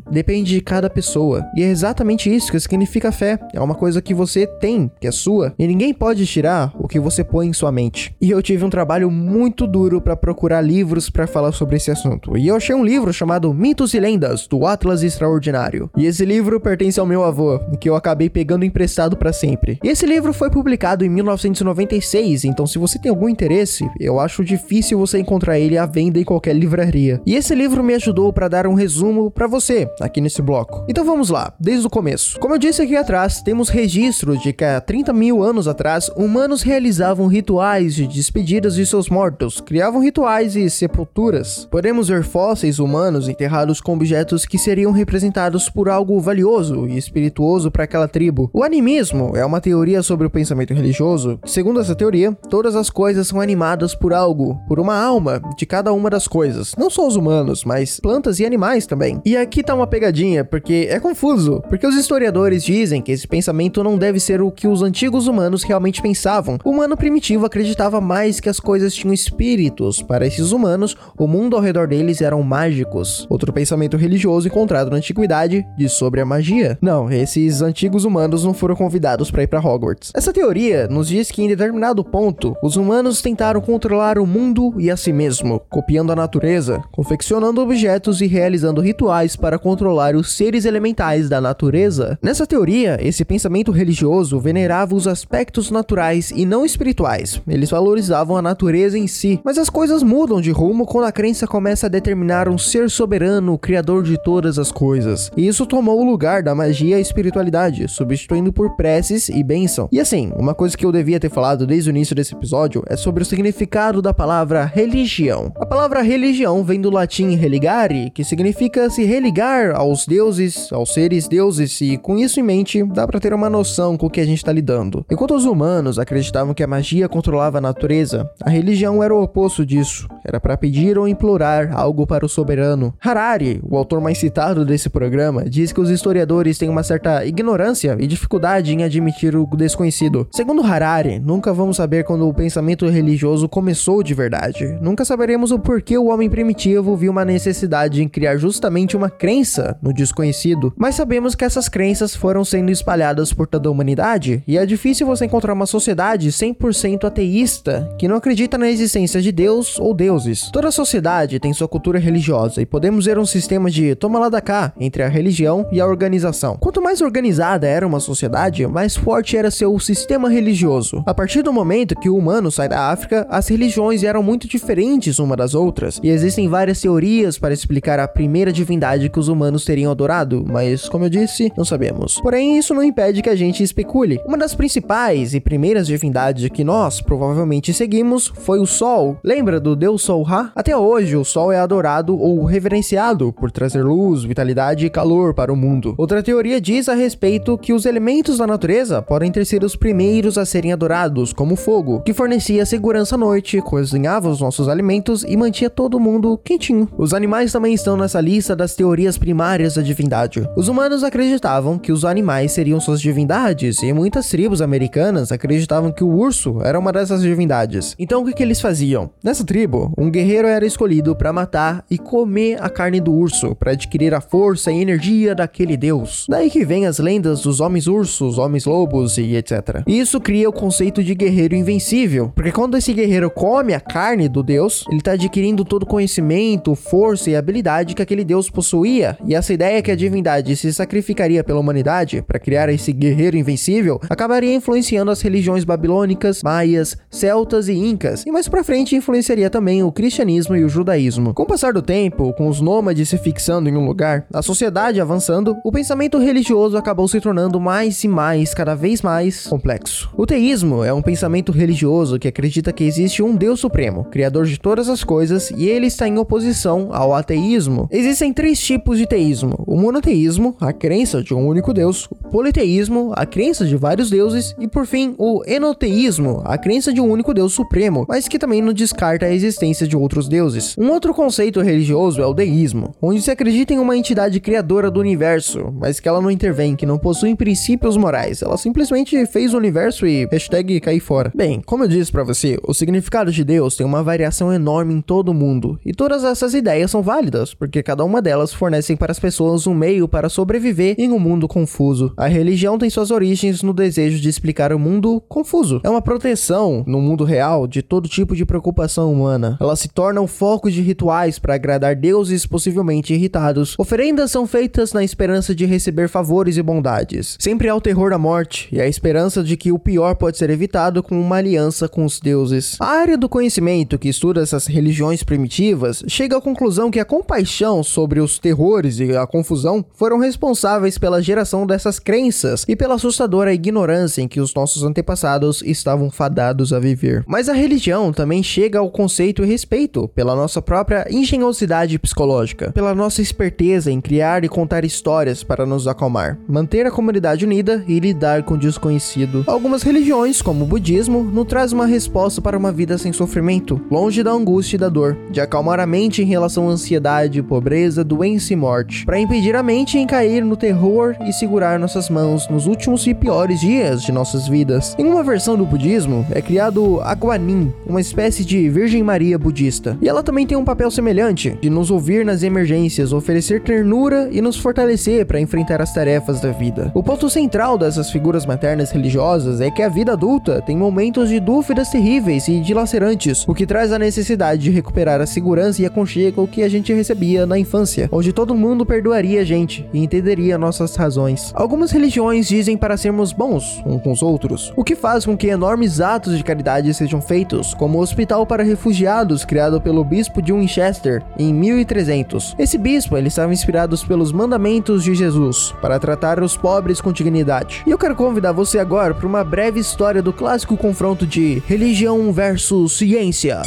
[0.09, 1.45] depende de cada pessoa.
[1.55, 3.39] E é exatamente isso que significa fé.
[3.53, 6.99] É uma coisa que você tem, que é sua, e ninguém pode tirar o que
[6.99, 8.15] você põe em sua mente.
[8.19, 12.37] E eu tive um trabalho muito duro para procurar livros para falar sobre esse assunto.
[12.37, 15.89] E eu achei um livro chamado Mitos e Lendas do Atlas Extraordinário.
[15.95, 19.79] E esse livro pertence ao meu avô, que eu acabei pegando emprestado para sempre.
[19.83, 24.43] E esse livro foi publicado em 1996, então se você tem algum interesse, eu acho
[24.43, 27.21] difícil você encontrar ele à venda em qualquer livraria.
[27.25, 30.85] E esse livro me ajudou para dar um resumo para você aqui nesse bloco.
[30.87, 32.39] Então vamos lá, desde o começo.
[32.39, 36.61] Como eu disse aqui atrás, temos registros de que há 30 mil anos atrás, humanos
[36.61, 41.67] realizavam rituais de despedidas de seus mortos, criavam rituais e sepulturas.
[41.69, 47.69] Podemos ver fósseis humanos enterrados com objetos que seriam representados por algo valioso e espirituoso
[47.71, 48.49] para aquela tribo.
[48.53, 51.39] O animismo é uma teoria sobre o pensamento religioso.
[51.45, 55.91] Segundo essa teoria, todas as coisas são animadas por algo, por uma alma de cada
[55.93, 56.73] uma das coisas.
[56.77, 59.21] Não só os humanos, mas plantas e animais também.
[59.25, 63.83] E aqui tá uma pegadinha, porque é confuso, porque os historiadores dizem que esse pensamento
[63.83, 66.57] não deve ser o que os antigos humanos realmente pensavam.
[66.63, 70.01] O humano primitivo acreditava mais que as coisas tinham espíritos.
[70.01, 73.25] Para esses humanos, o mundo ao redor deles eram mágicos.
[73.29, 76.77] Outro pensamento religioso encontrado na antiguidade diz sobre a magia.
[76.81, 80.11] Não, esses antigos humanos não foram convidados para ir para Hogwarts.
[80.15, 84.91] Essa teoria nos diz que em determinado ponto, os humanos tentaram controlar o mundo e
[84.91, 90.65] a si mesmo, copiando a natureza, confeccionando objetos e realizando rituais para controlar os seres
[90.65, 92.19] elementais da natureza.
[92.21, 97.41] Nessa teoria, esse pensamento religioso venerava os aspectos naturais e não espirituais.
[97.47, 99.39] Eles valorizavam a natureza em si.
[99.41, 103.57] Mas as coisas mudam de rumo quando a crença começa a determinar um ser soberano,
[103.57, 105.31] criador de todas as coisas.
[105.37, 109.87] E isso tomou o lugar da magia e espiritualidade, substituindo por preces e bênção.
[109.91, 112.97] E assim, uma coisa que eu devia ter falado desde o início desse episódio é
[112.97, 115.53] sobre o significado da palavra religião.
[115.55, 121.27] A palavra religião vem do latim religare, que significa se religar aos deuses, aos seres
[121.27, 124.25] deuses, e com isso em mente, dá para ter uma noção com o que a
[124.25, 125.05] gente está lidando.
[125.09, 129.65] Enquanto os humanos acreditavam que a magia controlava a natureza, a religião era o oposto
[129.65, 130.07] disso.
[130.23, 132.93] Era para pedir ou implorar algo para o soberano.
[132.99, 137.95] Harari, o autor mais citado desse programa, diz que os historiadores têm uma certa ignorância
[137.99, 140.27] e dificuldade em admitir o desconhecido.
[140.31, 144.77] Segundo Harari, nunca vamos saber quando o pensamento religioso começou de verdade.
[144.81, 149.77] Nunca saberemos o porquê o homem primitivo viu uma necessidade em criar justamente uma crença
[149.81, 154.57] no desconhecido, mas sabemos que essas crenças foram sendo espalhadas por toda a humanidade e
[154.57, 159.79] é difícil você encontrar uma sociedade 100% ateísta que não acredita na existência de Deus
[159.79, 160.49] ou deuses.
[160.51, 164.41] Toda sociedade tem sua cultura religiosa e podemos ver um sistema de toma lá da
[164.41, 166.57] cá entre a religião e a organização.
[166.57, 171.03] Quanto mais organizada era uma sociedade, mais forte era seu sistema religioso.
[171.05, 175.19] A partir do momento que o humano sai da África, as religiões eram muito diferentes
[175.19, 179.65] uma das outras e existem várias teorias para explicar a primeira divindade que os humanos
[179.65, 182.19] teriam adorado, mas como eu disse, não sabemos.
[182.21, 184.19] Porém, isso não impede que a gente especule.
[184.25, 189.17] Uma das principais e primeiras divindades que nós provavelmente seguimos foi o Sol.
[189.23, 190.51] Lembra do deus Sol Ra?
[190.55, 195.51] Até hoje, o Sol é adorado ou reverenciado por trazer luz, vitalidade e calor para
[195.51, 195.95] o mundo.
[195.97, 200.37] Outra teoria diz a respeito que os elementos da natureza podem ter sido os primeiros
[200.37, 205.23] a serem adorados, como o fogo, que fornecia segurança à noite, cozinhava os nossos alimentos
[205.23, 206.89] e mantinha todo mundo quentinho.
[206.97, 210.47] Os animais também estão nessa lista das teorias primárias da divindade.
[210.55, 216.03] Os humanos acreditavam que os animais seriam suas divindades e muitas tribos americanas acreditavam que
[216.03, 217.95] o urso era uma dessas divindades.
[217.97, 219.09] Então o que, que eles faziam?
[219.23, 223.71] Nessa tribo, um guerreiro era escolhido para matar e comer a carne do urso para
[223.71, 226.25] adquirir a força e energia daquele deus.
[226.29, 229.83] Daí que vem as lendas dos homens ursos, homens lobos e etc.
[229.87, 234.27] E isso cria o conceito de guerreiro invencível, porque quando esse guerreiro come a carne
[234.27, 239.15] do deus, ele está adquirindo todo o conhecimento, força e habilidade que aquele deus possuía.
[239.27, 243.99] E essa ideia que a divindade se sacrificaria pela humanidade para criar esse guerreiro invencível
[244.09, 249.83] acabaria influenciando as religiões babilônicas, maias, celtas e incas, e mais para frente influenciaria também
[249.83, 251.33] o cristianismo e o judaísmo.
[251.33, 254.99] Com o passar do tempo, com os nômades se fixando em um lugar, a sociedade
[254.99, 260.09] avançando, o pensamento religioso acabou se tornando mais e mais, cada vez mais complexo.
[260.17, 264.59] O teísmo é um pensamento religioso que acredita que existe um Deus supremo, criador de
[264.59, 267.87] todas as coisas, e ele está em oposição ao ateísmo.
[267.91, 273.11] Existem três tipos de teísmo: o monoteísmo, a crença de um único Deus, o politeísmo,
[273.15, 277.33] a crença de vários deuses e, por fim, o enoteísmo, a crença de um único
[277.33, 280.75] Deus supremo, mas que também não descarta a existência de outros deuses.
[280.77, 284.99] Um outro conceito religioso é o deísmo, onde se acredita em uma entidade criadora do
[284.99, 288.41] universo, mas que ela não intervém, que não possui princípios morais.
[288.41, 291.31] Ela simplesmente fez o universo e hashtag cair fora.
[291.35, 295.01] Bem, como eu disse para você, o significado de Deus tem uma variação enorme em
[295.01, 299.11] todo o mundo, e todas essas ideias são válidas, porque cada uma delas fornecem para
[299.11, 302.13] as pessoas um meio para sobreviver em um mundo confuso.
[302.17, 305.81] A religião tem suas origens no desejo de explicar o mundo confuso.
[305.83, 309.57] É uma proteção no mundo real de todo tipo de preocupação humana.
[309.59, 313.75] Ela se torna o foco de rituais para agradar deuses possivelmente irritados.
[313.77, 317.37] Oferendas são feitas na esperança de receber favores e bondades.
[317.39, 320.49] Sempre há o terror da morte e a esperança de que o pior pode ser
[320.49, 322.77] evitado com uma aliança com os deuses.
[322.79, 327.83] A área do conhecimento que estuda essas religiões primitivas chega à conclusão que a compaixão
[327.83, 333.53] sobre os terrores e a confusão foram responsáveis pela geração dessas crenças e pela assustadora
[333.53, 337.23] ignorância em que os nossos antepassados estavam fadados a viver.
[337.27, 342.93] Mas a religião também chega ao conceito e respeito pela nossa própria engenhosidade psicológica, pela
[342.93, 347.99] nossa esperteza em criar e contar histórias para nos acalmar, manter a comunidade unida e
[347.99, 349.43] lidar com o desconhecido.
[349.47, 354.23] Algumas religiões, como o budismo, nos traz uma resposta para uma vida sem sofrimento, longe
[354.23, 358.24] da angústia e da dor, de acalmar a mente em relação à ansiedade, pobreza, doença
[358.25, 362.65] e morte, para impedir a mente em cair no terror e segurar nossas mãos nos
[362.65, 364.95] últimos e piores dias de nossas vidas.
[364.97, 369.97] Em uma versão do budismo, é criado a Guanin, uma espécie de Virgem Maria budista,
[370.01, 374.41] e ela também tem um papel semelhante, de nos ouvir nas emergências, oferecer ternura e
[374.41, 376.91] nos fortalecer para enfrentar as tarefas da vida.
[376.95, 381.39] O ponto central dessas figuras maternas religiosas é que a vida adulta tem momentos de
[381.39, 386.47] dúvidas terríveis e dilacerantes, o que traz a necessidade de recuperar a segurança e aconchego
[386.47, 390.95] que a gente recebia na infância, onde todo mundo perdoaria a gente e entenderia nossas
[390.95, 391.51] razões.
[391.55, 395.47] Algumas religiões dizem para sermos bons uns com os outros, o que faz com que
[395.47, 400.53] enormes atos de caridade sejam feitos, como o Hospital para Refugiados criado pelo bispo de
[400.53, 402.55] Winchester em 1300.
[402.57, 407.83] Esse bispo ele estava inspirado pelos mandamentos de Jesus para tratar os pobres com dignidade.
[407.85, 412.31] E eu quero convidar você agora para uma breve história do clássico confronto de religião
[412.31, 413.61] versus ciência.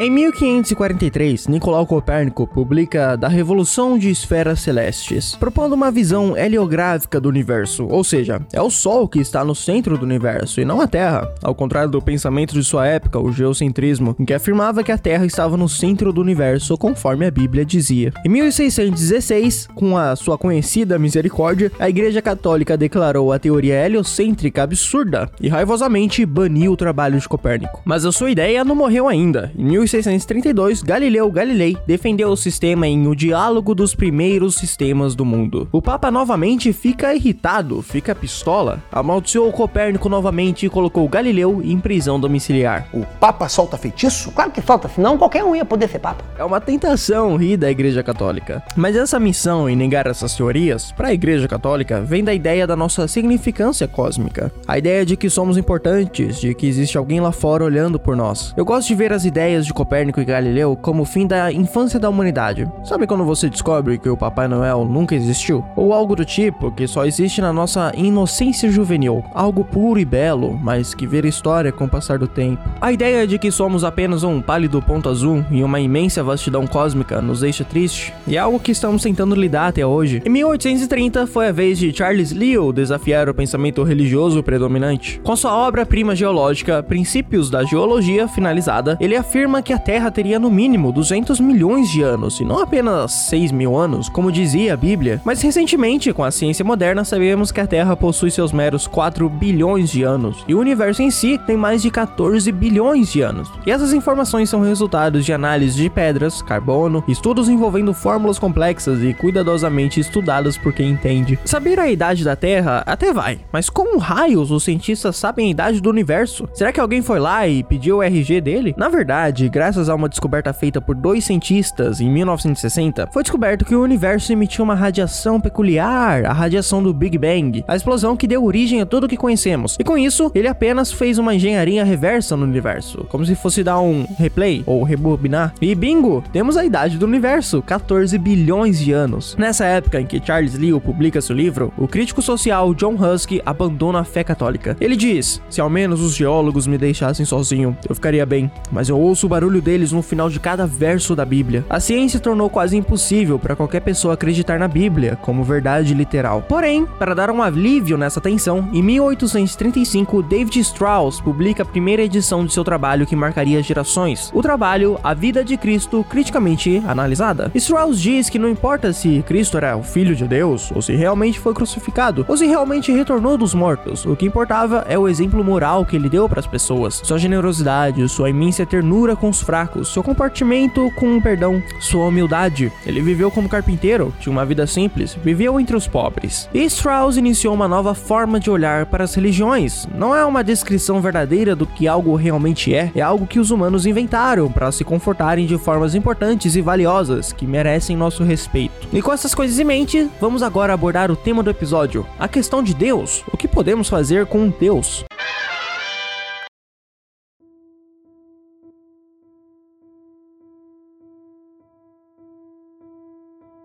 [0.00, 7.28] Em 1543, Nicolau Copérnico publica Da Revolução de Esferas Celestes, propondo uma visão heliográfica do
[7.28, 10.88] universo, ou seja, é o Sol que está no centro do universo e não a
[10.88, 14.98] Terra, ao contrário do pensamento de sua época, o geocentrismo, em que afirmava que a
[14.98, 18.12] Terra estava no centro do universo, conforme a Bíblia dizia.
[18.24, 25.30] Em 1616, com a sua conhecida misericórdia, a Igreja Católica declarou a teoria heliocêntrica absurda
[25.40, 27.80] e raivosamente baniu o trabalho de Copérnico.
[27.84, 29.52] Mas a sua ideia não morreu ainda.
[29.56, 35.68] Em 1632, Galileu Galilei defendeu o sistema em O Diálogo dos Primeiros Sistemas do Mundo.
[35.70, 42.18] O Papa novamente fica irritado, fica pistola, amaldiçoou Copérnico novamente e colocou Galileu em prisão
[42.18, 42.88] domiciliar.
[42.94, 44.30] O Papa solta feitiço?
[44.32, 46.24] Claro que solta, senão qualquer um ia poder ser Papa.
[46.38, 48.62] É uma tentação rir da Igreja Católica.
[48.74, 52.74] Mas essa missão em negar essas teorias, para a Igreja Católica, vem da ideia da
[52.74, 54.50] nossa significância cósmica.
[54.66, 58.54] A ideia de que somos importantes, de que existe alguém lá fora olhando por nós.
[58.56, 62.00] Eu gosto de ver as ideias de Copérnico e Galileu como o fim da infância
[62.00, 62.66] da humanidade.
[62.84, 65.64] Sabe quando você descobre que o Papai Noel nunca existiu?
[65.76, 70.58] Ou algo do tipo que só existe na nossa inocência juvenil, algo puro e belo,
[70.62, 72.62] mas que vira história com o passar do tempo.
[72.80, 77.20] A ideia de que somos apenas um pálido ponto azul em uma imensa vastidão cósmica
[77.20, 80.22] nos deixa triste, e é algo que estamos tentando lidar até hoje.
[80.24, 85.20] Em 1830 foi a vez de Charles Lyell desafiar o pensamento religioso predominante.
[85.24, 90.50] Com sua obra-prima geológica, Princípios da Geologia, finalizada, ele afirma que a Terra teria no
[90.50, 95.20] mínimo 200 milhões de anos, e não apenas 6 mil anos, como dizia a Bíblia.
[95.24, 99.90] Mas recentemente, com a ciência moderna, sabemos que a Terra possui seus meros 4 bilhões
[99.90, 103.50] de anos, e o universo em si tem mais de 14 bilhões de anos.
[103.66, 109.14] E essas informações são resultados de análise de pedras, carbono, estudos envolvendo fórmulas complexas e
[109.14, 111.38] cuidadosamente estudadas por quem entende.
[111.44, 115.80] Saber a idade da Terra até vai, mas como raios os cientistas sabem a idade
[115.80, 116.48] do universo?
[116.52, 118.74] Será que alguém foi lá e pediu o RG dele?
[118.76, 123.76] Na verdade, graças a uma descoberta feita por dois cientistas em 1960, foi descoberto que
[123.76, 128.42] o universo emitia uma radiação peculiar, a radiação do Big Bang, a explosão que deu
[128.42, 129.76] origem a tudo que conhecemos.
[129.78, 133.78] E com isso, ele apenas fez uma engenharia reversa no universo, como se fosse dar
[133.78, 135.54] um replay ou rebobinar.
[135.62, 139.36] E bingo, temos a idade do universo, 14 bilhões de anos.
[139.38, 144.00] Nessa época em que Charles Lyell publica seu livro, o crítico social John Husky abandona
[144.00, 144.76] a fé católica.
[144.80, 148.98] Ele diz: "Se ao menos os geólogos me deixassem sozinho, eu ficaria bem, mas eu
[148.98, 151.66] ouço o barulho barulho deles no final de cada verso da Bíblia.
[151.68, 156.42] A ciência tornou quase impossível para qualquer pessoa acreditar na Bíblia como verdade literal.
[156.48, 162.46] Porém, para dar um alívio nessa tensão, em 1835, David Strauss publica a primeira edição
[162.46, 167.50] de seu trabalho que marcaria gerações, o trabalho A Vida de Cristo Criticamente Analisada.
[167.54, 171.38] Strauss diz que não importa se Cristo era o Filho de Deus, ou se realmente
[171.38, 175.84] foi crucificado, ou se realmente retornou dos mortos, o que importava é o exemplo moral
[175.84, 180.02] que ele deu para as pessoas, sua generosidade, sua imensa ternura com os fracos, seu
[180.02, 182.72] compartimento com o perdão, sua humildade.
[182.86, 186.48] Ele viveu como carpinteiro, tinha uma vida simples, viveu entre os pobres.
[186.54, 189.86] E Strauss iniciou uma nova forma de olhar para as religiões.
[189.94, 193.86] Não é uma descrição verdadeira do que algo realmente é, é algo que os humanos
[193.86, 198.88] inventaram para se confortarem de formas importantes e valiosas que merecem nosso respeito.
[198.92, 202.62] E com essas coisas em mente, vamos agora abordar o tema do episódio: a questão
[202.62, 203.24] de Deus.
[203.32, 205.04] O que podemos fazer com Deus?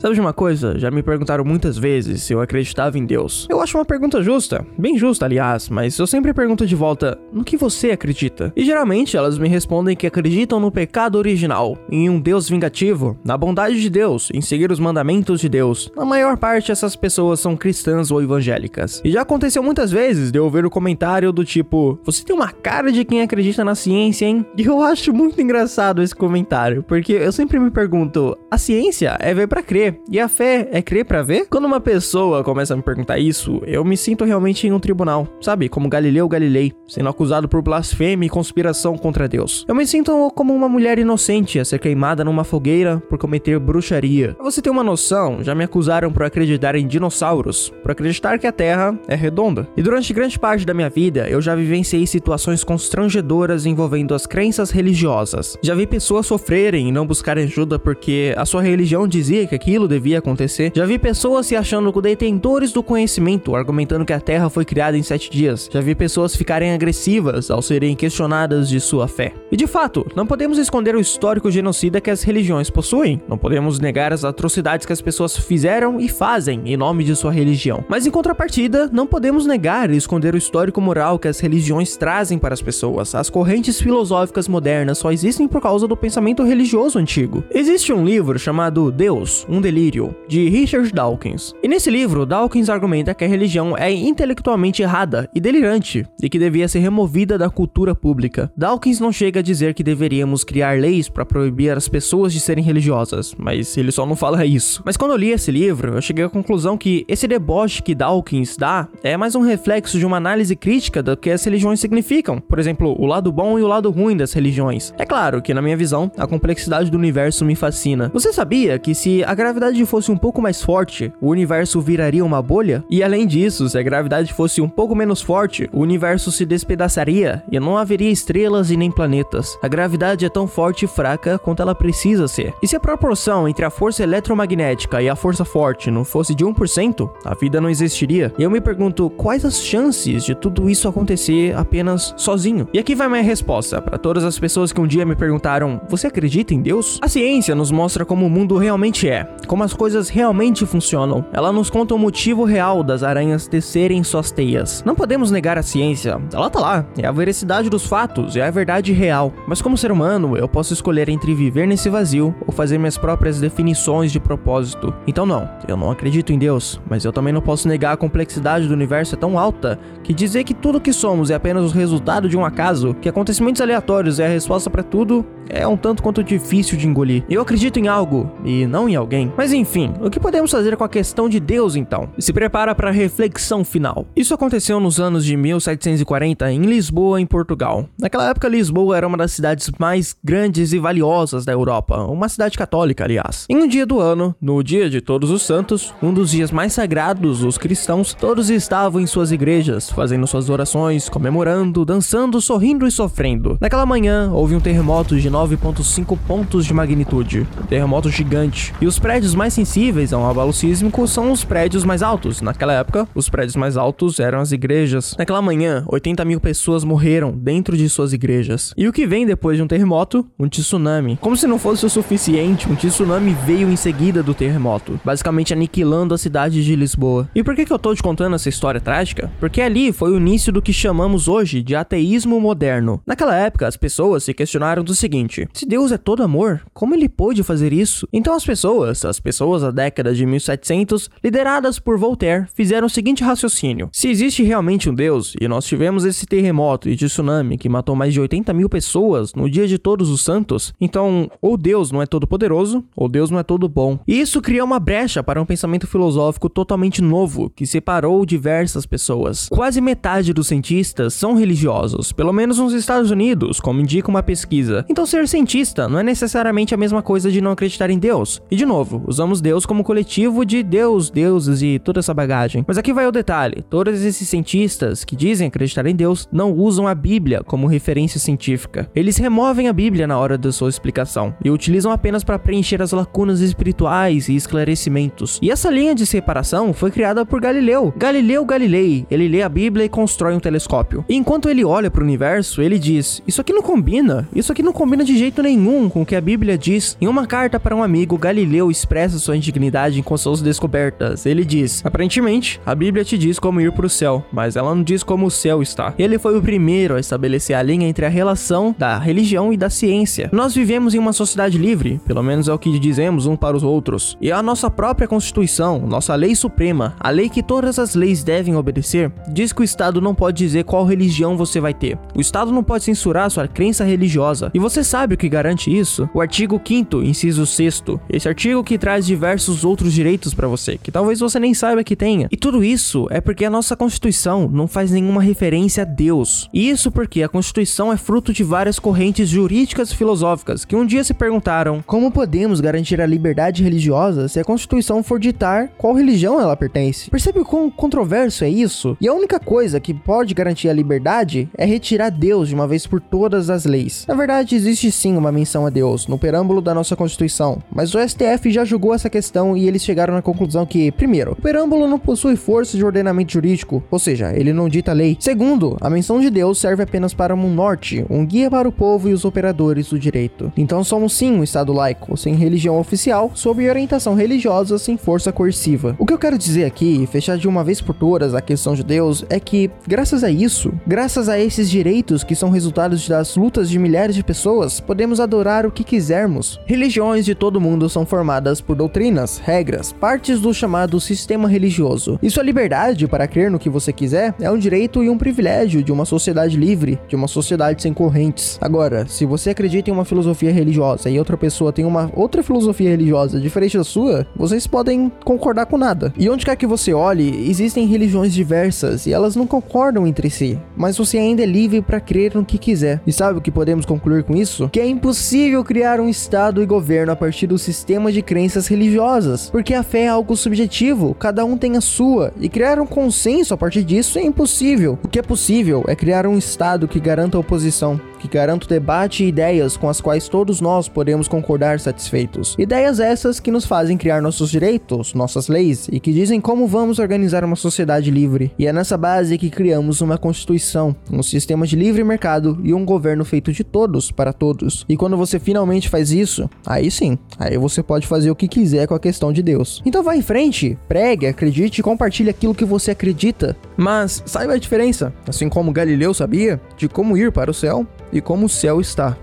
[0.01, 0.79] Sabe de uma coisa?
[0.79, 3.45] Já me perguntaram muitas vezes se eu acreditava em Deus.
[3.49, 7.43] Eu acho uma pergunta justa, bem justa, aliás, mas eu sempre pergunto de volta: no
[7.43, 8.53] que você acredita?
[8.55, 13.37] E geralmente elas me respondem que acreditam no pecado original, em um Deus vingativo, na
[13.37, 15.91] bondade de Deus, em seguir os mandamentos de Deus.
[15.93, 19.01] Na maior parte, essas pessoas são cristãs ou evangélicas.
[19.03, 22.53] E já aconteceu muitas vezes de eu ver o comentário do tipo: Você tem uma
[22.53, 24.45] cara de quem acredita na ciência, hein?
[24.57, 29.33] E eu acho muito engraçado esse comentário, porque eu sempre me pergunto: a ciência é
[29.33, 29.88] ver pra crer.
[30.09, 31.47] E a fé é crer para ver?
[31.49, 35.27] Quando uma pessoa começa a me perguntar isso, eu me sinto realmente em um tribunal,
[35.41, 35.69] sabe?
[35.69, 39.65] Como Galileu Galilei, sendo acusado por blasfêmia e conspiração contra Deus.
[39.67, 44.33] Eu me sinto como uma mulher inocente a ser queimada numa fogueira por cometer bruxaria.
[44.33, 48.47] Pra você ter uma noção, já me acusaram por acreditar em dinossauros, por acreditar que
[48.47, 49.67] a Terra é redonda.
[49.77, 54.71] E durante grande parte da minha vida, eu já vivenciei situações constrangedoras envolvendo as crenças
[54.71, 55.57] religiosas.
[55.63, 59.78] Já vi pessoas sofrerem e não buscarem ajuda porque a sua religião dizia que aquilo
[59.87, 60.71] devia acontecer.
[60.75, 65.03] Já vi pessoas se achando detentores do conhecimento, argumentando que a Terra foi criada em
[65.03, 65.69] sete dias.
[65.71, 69.33] Já vi pessoas ficarem agressivas ao serem questionadas de sua fé.
[69.51, 73.21] E de fato, não podemos esconder o histórico genocida que as religiões possuem.
[73.27, 77.31] Não podemos negar as atrocidades que as pessoas fizeram e fazem em nome de sua
[77.31, 77.83] religião.
[77.87, 82.37] Mas em contrapartida, não podemos negar e esconder o histórico moral que as religiões trazem
[82.37, 83.13] para as pessoas.
[83.15, 87.43] As correntes filosóficas modernas só existem por causa do pensamento religioso antigo.
[87.51, 91.53] Existe um livro chamado Deus, um delírio, de Richard Dawkins.
[91.61, 96.39] E nesse livro, Dawkins argumenta que a religião é intelectualmente errada e delirante e que
[96.39, 98.51] devia ser removida da cultura pública.
[98.57, 102.63] Dawkins não chega a dizer que deveríamos criar leis para proibir as pessoas de serem
[102.63, 104.81] religiosas, mas ele só não fala isso.
[104.83, 108.57] Mas quando eu li esse livro, eu cheguei à conclusão que esse deboche que Dawkins
[108.57, 112.39] dá é mais um reflexo de uma análise crítica do que as religiões significam.
[112.39, 114.95] Por exemplo, o lado bom e o lado ruim das religiões.
[114.97, 118.09] É claro que, na minha visão, a complexidade do universo me fascina.
[118.11, 122.41] Você sabia que se a gravidade fosse um pouco mais forte, o universo viraria uma
[122.41, 122.83] bolha?
[122.89, 127.43] E além disso, se a gravidade fosse um pouco menos forte, o universo se despedaçaria
[127.51, 129.57] e não haveria estrelas e nem planetas.
[129.61, 132.53] A gravidade é tão forte e fraca quanto ela precisa ser.
[132.61, 136.45] E se a proporção entre a força eletromagnética e a força forte não fosse de
[136.45, 138.33] 1%, a vida não existiria.
[138.37, 142.67] E eu me pergunto quais as chances de tudo isso acontecer apenas sozinho?
[142.73, 146.07] E aqui vai minha resposta para todas as pessoas que um dia me perguntaram: Você
[146.07, 146.99] acredita em Deus?
[147.01, 151.25] A ciência nos mostra como o mundo realmente é, como as coisas realmente funcionam.
[151.33, 154.83] Ela nos conta o motivo real das aranhas tecerem suas teias.
[154.85, 158.51] Não podemos negar a ciência, ela tá lá, é a veracidade dos fatos, é a
[158.51, 159.33] verdade real.
[159.47, 163.39] Mas como ser humano, eu posso escolher entre viver nesse vazio ou fazer minhas próprias
[163.39, 164.93] definições de propósito.
[165.07, 168.67] Então não, eu não acredito em Deus, mas eu também não posso negar a complexidade
[168.67, 172.29] do universo é tão alta que dizer que tudo que somos é apenas o resultado
[172.29, 176.23] de um acaso, que acontecimentos aleatórios é a resposta para tudo, é um tanto quanto
[176.23, 177.23] difícil de engolir.
[177.29, 179.31] Eu acredito em algo e não em alguém.
[179.35, 182.09] Mas enfim, o que podemos fazer com a questão de Deus então?
[182.17, 184.05] Se prepara para a reflexão final.
[184.15, 187.87] Isso aconteceu nos anos de 1740 em Lisboa, em Portugal.
[187.97, 192.57] Naquela época, Lisboa era uma das cidades mais grandes e valiosas da Europa, uma cidade
[192.57, 193.45] católica, aliás.
[193.49, 196.73] Em um dia do ano, no dia de Todos os Santos, um dos dias mais
[196.73, 202.91] sagrados dos cristãos, todos estavam em suas igrejas, fazendo suas orações, comemorando, dançando, sorrindo e
[202.91, 203.57] sofrendo.
[203.59, 209.33] Naquela manhã, houve um terremoto de 9.5 pontos de magnitude, terremoto gigante, e os prédios
[209.33, 212.41] mais sensíveis a um abalo sísmico são os prédios mais altos.
[212.41, 215.15] Naquela época, os prédios mais altos eram as igrejas.
[215.17, 218.73] Naquela manhã, 80 mil pessoas morreram dentro de suas igrejas.
[218.75, 220.27] E o que vem depois de um terremoto?
[220.37, 221.17] Um tsunami.
[221.21, 226.13] Como se não fosse o suficiente, um tsunami veio em seguida do terremoto, basicamente aniquilando
[226.13, 227.29] a cidade de Lisboa.
[227.33, 229.31] E por que, que eu tô te contando essa história trágica?
[229.39, 233.01] Porque ali foi o início do que chamamos hoje de ateísmo moderno.
[233.07, 236.95] Naquela época, as pessoas se questionaram do seguinte seguinte: se Deus é todo amor, como
[236.95, 238.07] ele pôde fazer isso?
[238.11, 243.23] Então as pessoas, as pessoas da década de 1700, lideradas por Voltaire, fizeram o seguinte
[243.23, 247.95] raciocínio: se existe realmente um Deus e nós tivemos esse terremoto e tsunami que matou
[247.95, 252.01] mais de 80 mil pessoas no dia de Todos os Santos, então ou Deus não
[252.01, 253.99] é todo poderoso ou Deus não é todo bom.
[254.07, 259.47] E isso criou uma brecha para um pensamento filosófico totalmente novo que separou diversas pessoas.
[259.49, 264.85] Quase metade dos cientistas são religiosos, pelo menos nos Estados Unidos, como indica uma pesquisa.
[264.89, 268.41] Então ser cientista não é necessariamente a mesma coisa de não acreditar em Deus.
[268.49, 272.63] E de novo, usamos Deus como coletivo de Deus, deuses e toda essa bagagem.
[272.67, 276.87] Mas aqui vai o detalhe: todos esses cientistas que dizem acreditar em Deus não usam
[276.87, 278.89] a Bíblia como referência científica.
[278.95, 282.91] Eles removem a Bíblia na hora da sua explicação e utilizam apenas para preencher as
[282.91, 285.39] lacunas espirituais e esclarecimentos.
[285.41, 287.93] E essa linha de separação foi criada por Galileu.
[287.97, 291.05] Galileu Galilei, ele lê a Bíblia e constrói um telescópio.
[291.07, 294.63] E enquanto ele olha para o universo, ele diz: Isso aqui não combina, isso aqui
[294.63, 296.95] não combina de jeito nenhum com o que a Bíblia diz.
[297.01, 301.25] Em uma carta para um amigo, Galileu expressa sua indignidade com suas descobertas.
[301.25, 304.83] Ele diz: Aparentemente, a Bíblia te diz como ir para o céu, mas ela não
[304.83, 305.95] diz como o céu está.
[305.97, 309.67] Ele foi o primeiro a estabelecer a linha entre a relação da religião e da
[309.67, 310.29] ciência.
[310.31, 313.63] Nós vivemos em uma sociedade livre, pelo menos é o que dizemos um para os
[313.63, 314.15] outros.
[314.21, 318.55] E a nossa própria Constituição, nossa lei suprema, a lei que todas as leis devem
[318.55, 321.97] obedecer, diz que o Estado não pode dizer qual religião você vai ter.
[322.13, 324.51] O Estado não pode censurar sua crença religiosa.
[324.53, 326.09] E você sabe o que garante isso?
[326.13, 330.91] O artigo 5 inciso 6 esse artigo que traz diversos outros direitos para você, que
[330.91, 332.27] talvez você nem saiba que tenha.
[332.31, 336.49] E tudo isso é porque a nossa Constituição não faz nenhuma referência a Deus.
[336.51, 340.85] E isso porque a Constituição é fruto de várias correntes jurídicas e filosóficas que um
[340.85, 345.93] dia se perguntaram como podemos garantir a liberdade religiosa se a Constituição for ditar qual
[345.93, 347.11] religião ela pertence.
[347.11, 348.97] Percebe o quão controverso é isso?
[348.99, 352.87] E a única coisa que pode garantir a liberdade é retirar Deus de uma vez
[352.87, 354.05] por todas as leis.
[354.07, 357.99] Na verdade, existe sim uma menção a Deus no preâmbulo da nossa Constituição, mas o
[357.99, 361.99] STF já julgou essa questão e eles chegaram na conclusão que, primeiro, o preâmbulo não
[361.99, 365.17] possui força de ordenamento jurídico, ou seja, ele não dita lei.
[365.19, 369.09] Segundo, a menção de Deus serve apenas para um norte, um guia para o povo
[369.09, 370.51] e os operadores do direito.
[370.55, 375.95] Então somos sim um Estado laico, sem religião oficial, sob orientação religiosa, sem força coerciva.
[375.99, 378.73] O que eu quero dizer aqui, e fechar de uma vez por todas a questão
[378.73, 383.35] de Deus, é que, graças a isso, graças a esses direitos que são resultados das
[383.35, 386.59] lutas de milhares de pessoas, podemos adorar o que quisermos.
[386.65, 392.19] Religiões de todo mundo são formadas por doutrinas, regras, partes do chamado sistema religioso.
[392.21, 395.81] E sua liberdade para crer no que você quiser é um direito e um privilégio
[395.81, 398.57] de uma sociedade livre, de uma sociedade sem correntes.
[398.59, 402.89] Agora, se você acredita em uma filosofia religiosa e outra pessoa tem uma outra filosofia
[402.89, 406.13] religiosa diferente da sua, vocês podem concordar com nada.
[406.17, 410.59] E onde quer que você olhe, existem religiões diversas e elas não concordam entre si,
[410.75, 413.01] mas você ainda é livre para crer no que quiser.
[413.05, 414.58] E sabe o que podemos concluir com isso?
[414.67, 419.49] Que é impossível criar um estado e governo a partir do sistema de crenças religiosas,
[419.49, 423.53] porque a fé é algo subjetivo, cada um tem a sua, e criar um consenso
[423.53, 424.97] a partir disso é impossível.
[425.03, 428.69] O que é possível é criar um estado que garanta a oposição, que garanta o
[428.69, 432.55] debate e ideias com as quais todos nós podemos concordar satisfeitos.
[432.59, 436.99] Ideias essas que nos fazem criar nossos direitos, nossas leis e que dizem como vamos
[436.99, 438.51] organizar uma sociedade livre.
[438.59, 442.85] E é nessa base que criamos uma constituição, um sistema de livre mercado e um
[442.85, 444.85] governo feito de todos para todos.
[444.87, 448.87] E quando você finalmente faz isso, aí sim, aí você pode fazer o que quiser
[448.87, 449.81] com a questão de Deus.
[449.85, 453.55] Então vá em frente, pregue, acredite e compartilhe aquilo que você acredita.
[453.77, 458.21] Mas saiba a diferença, assim como Galileu sabia, de como ir para o céu e
[458.21, 459.17] como o céu está.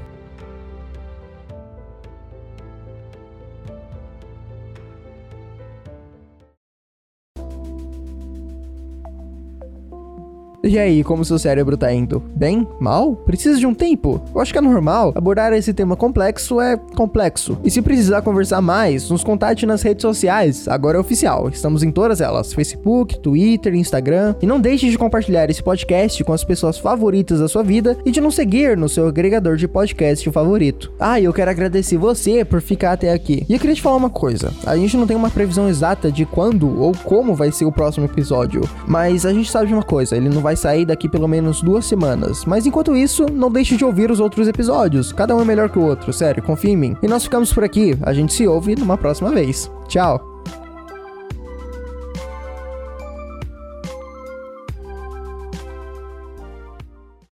[10.66, 12.20] E aí, como seu cérebro tá indo?
[12.34, 12.66] Bem?
[12.80, 13.14] Mal?
[13.14, 14.20] Precisa de um tempo?
[14.34, 15.12] Eu acho que é normal.
[15.14, 17.56] Abordar esse tema complexo é complexo.
[17.62, 20.66] E se precisar conversar mais, nos contate nas redes sociais.
[20.66, 21.48] Agora é oficial.
[21.48, 24.34] Estamos em todas elas: Facebook, Twitter, Instagram.
[24.42, 28.10] E não deixe de compartilhar esse podcast com as pessoas favoritas da sua vida e
[28.10, 30.92] de nos seguir no seu agregador de podcast favorito.
[30.98, 33.46] Ah, e eu quero agradecer você por ficar até aqui.
[33.48, 36.26] E eu queria te falar uma coisa: a gente não tem uma previsão exata de
[36.26, 40.16] quando ou como vai ser o próximo episódio, mas a gente sabe de uma coisa:
[40.16, 42.44] ele não vai sair daqui pelo menos duas semanas.
[42.46, 45.12] Mas enquanto isso, não deixe de ouvir os outros episódios.
[45.12, 46.96] Cada um é melhor que o outro, sério, confia em mim.
[47.02, 47.96] E nós ficamos por aqui.
[48.02, 49.70] A gente se ouve numa próxima vez.
[49.86, 50.35] Tchau!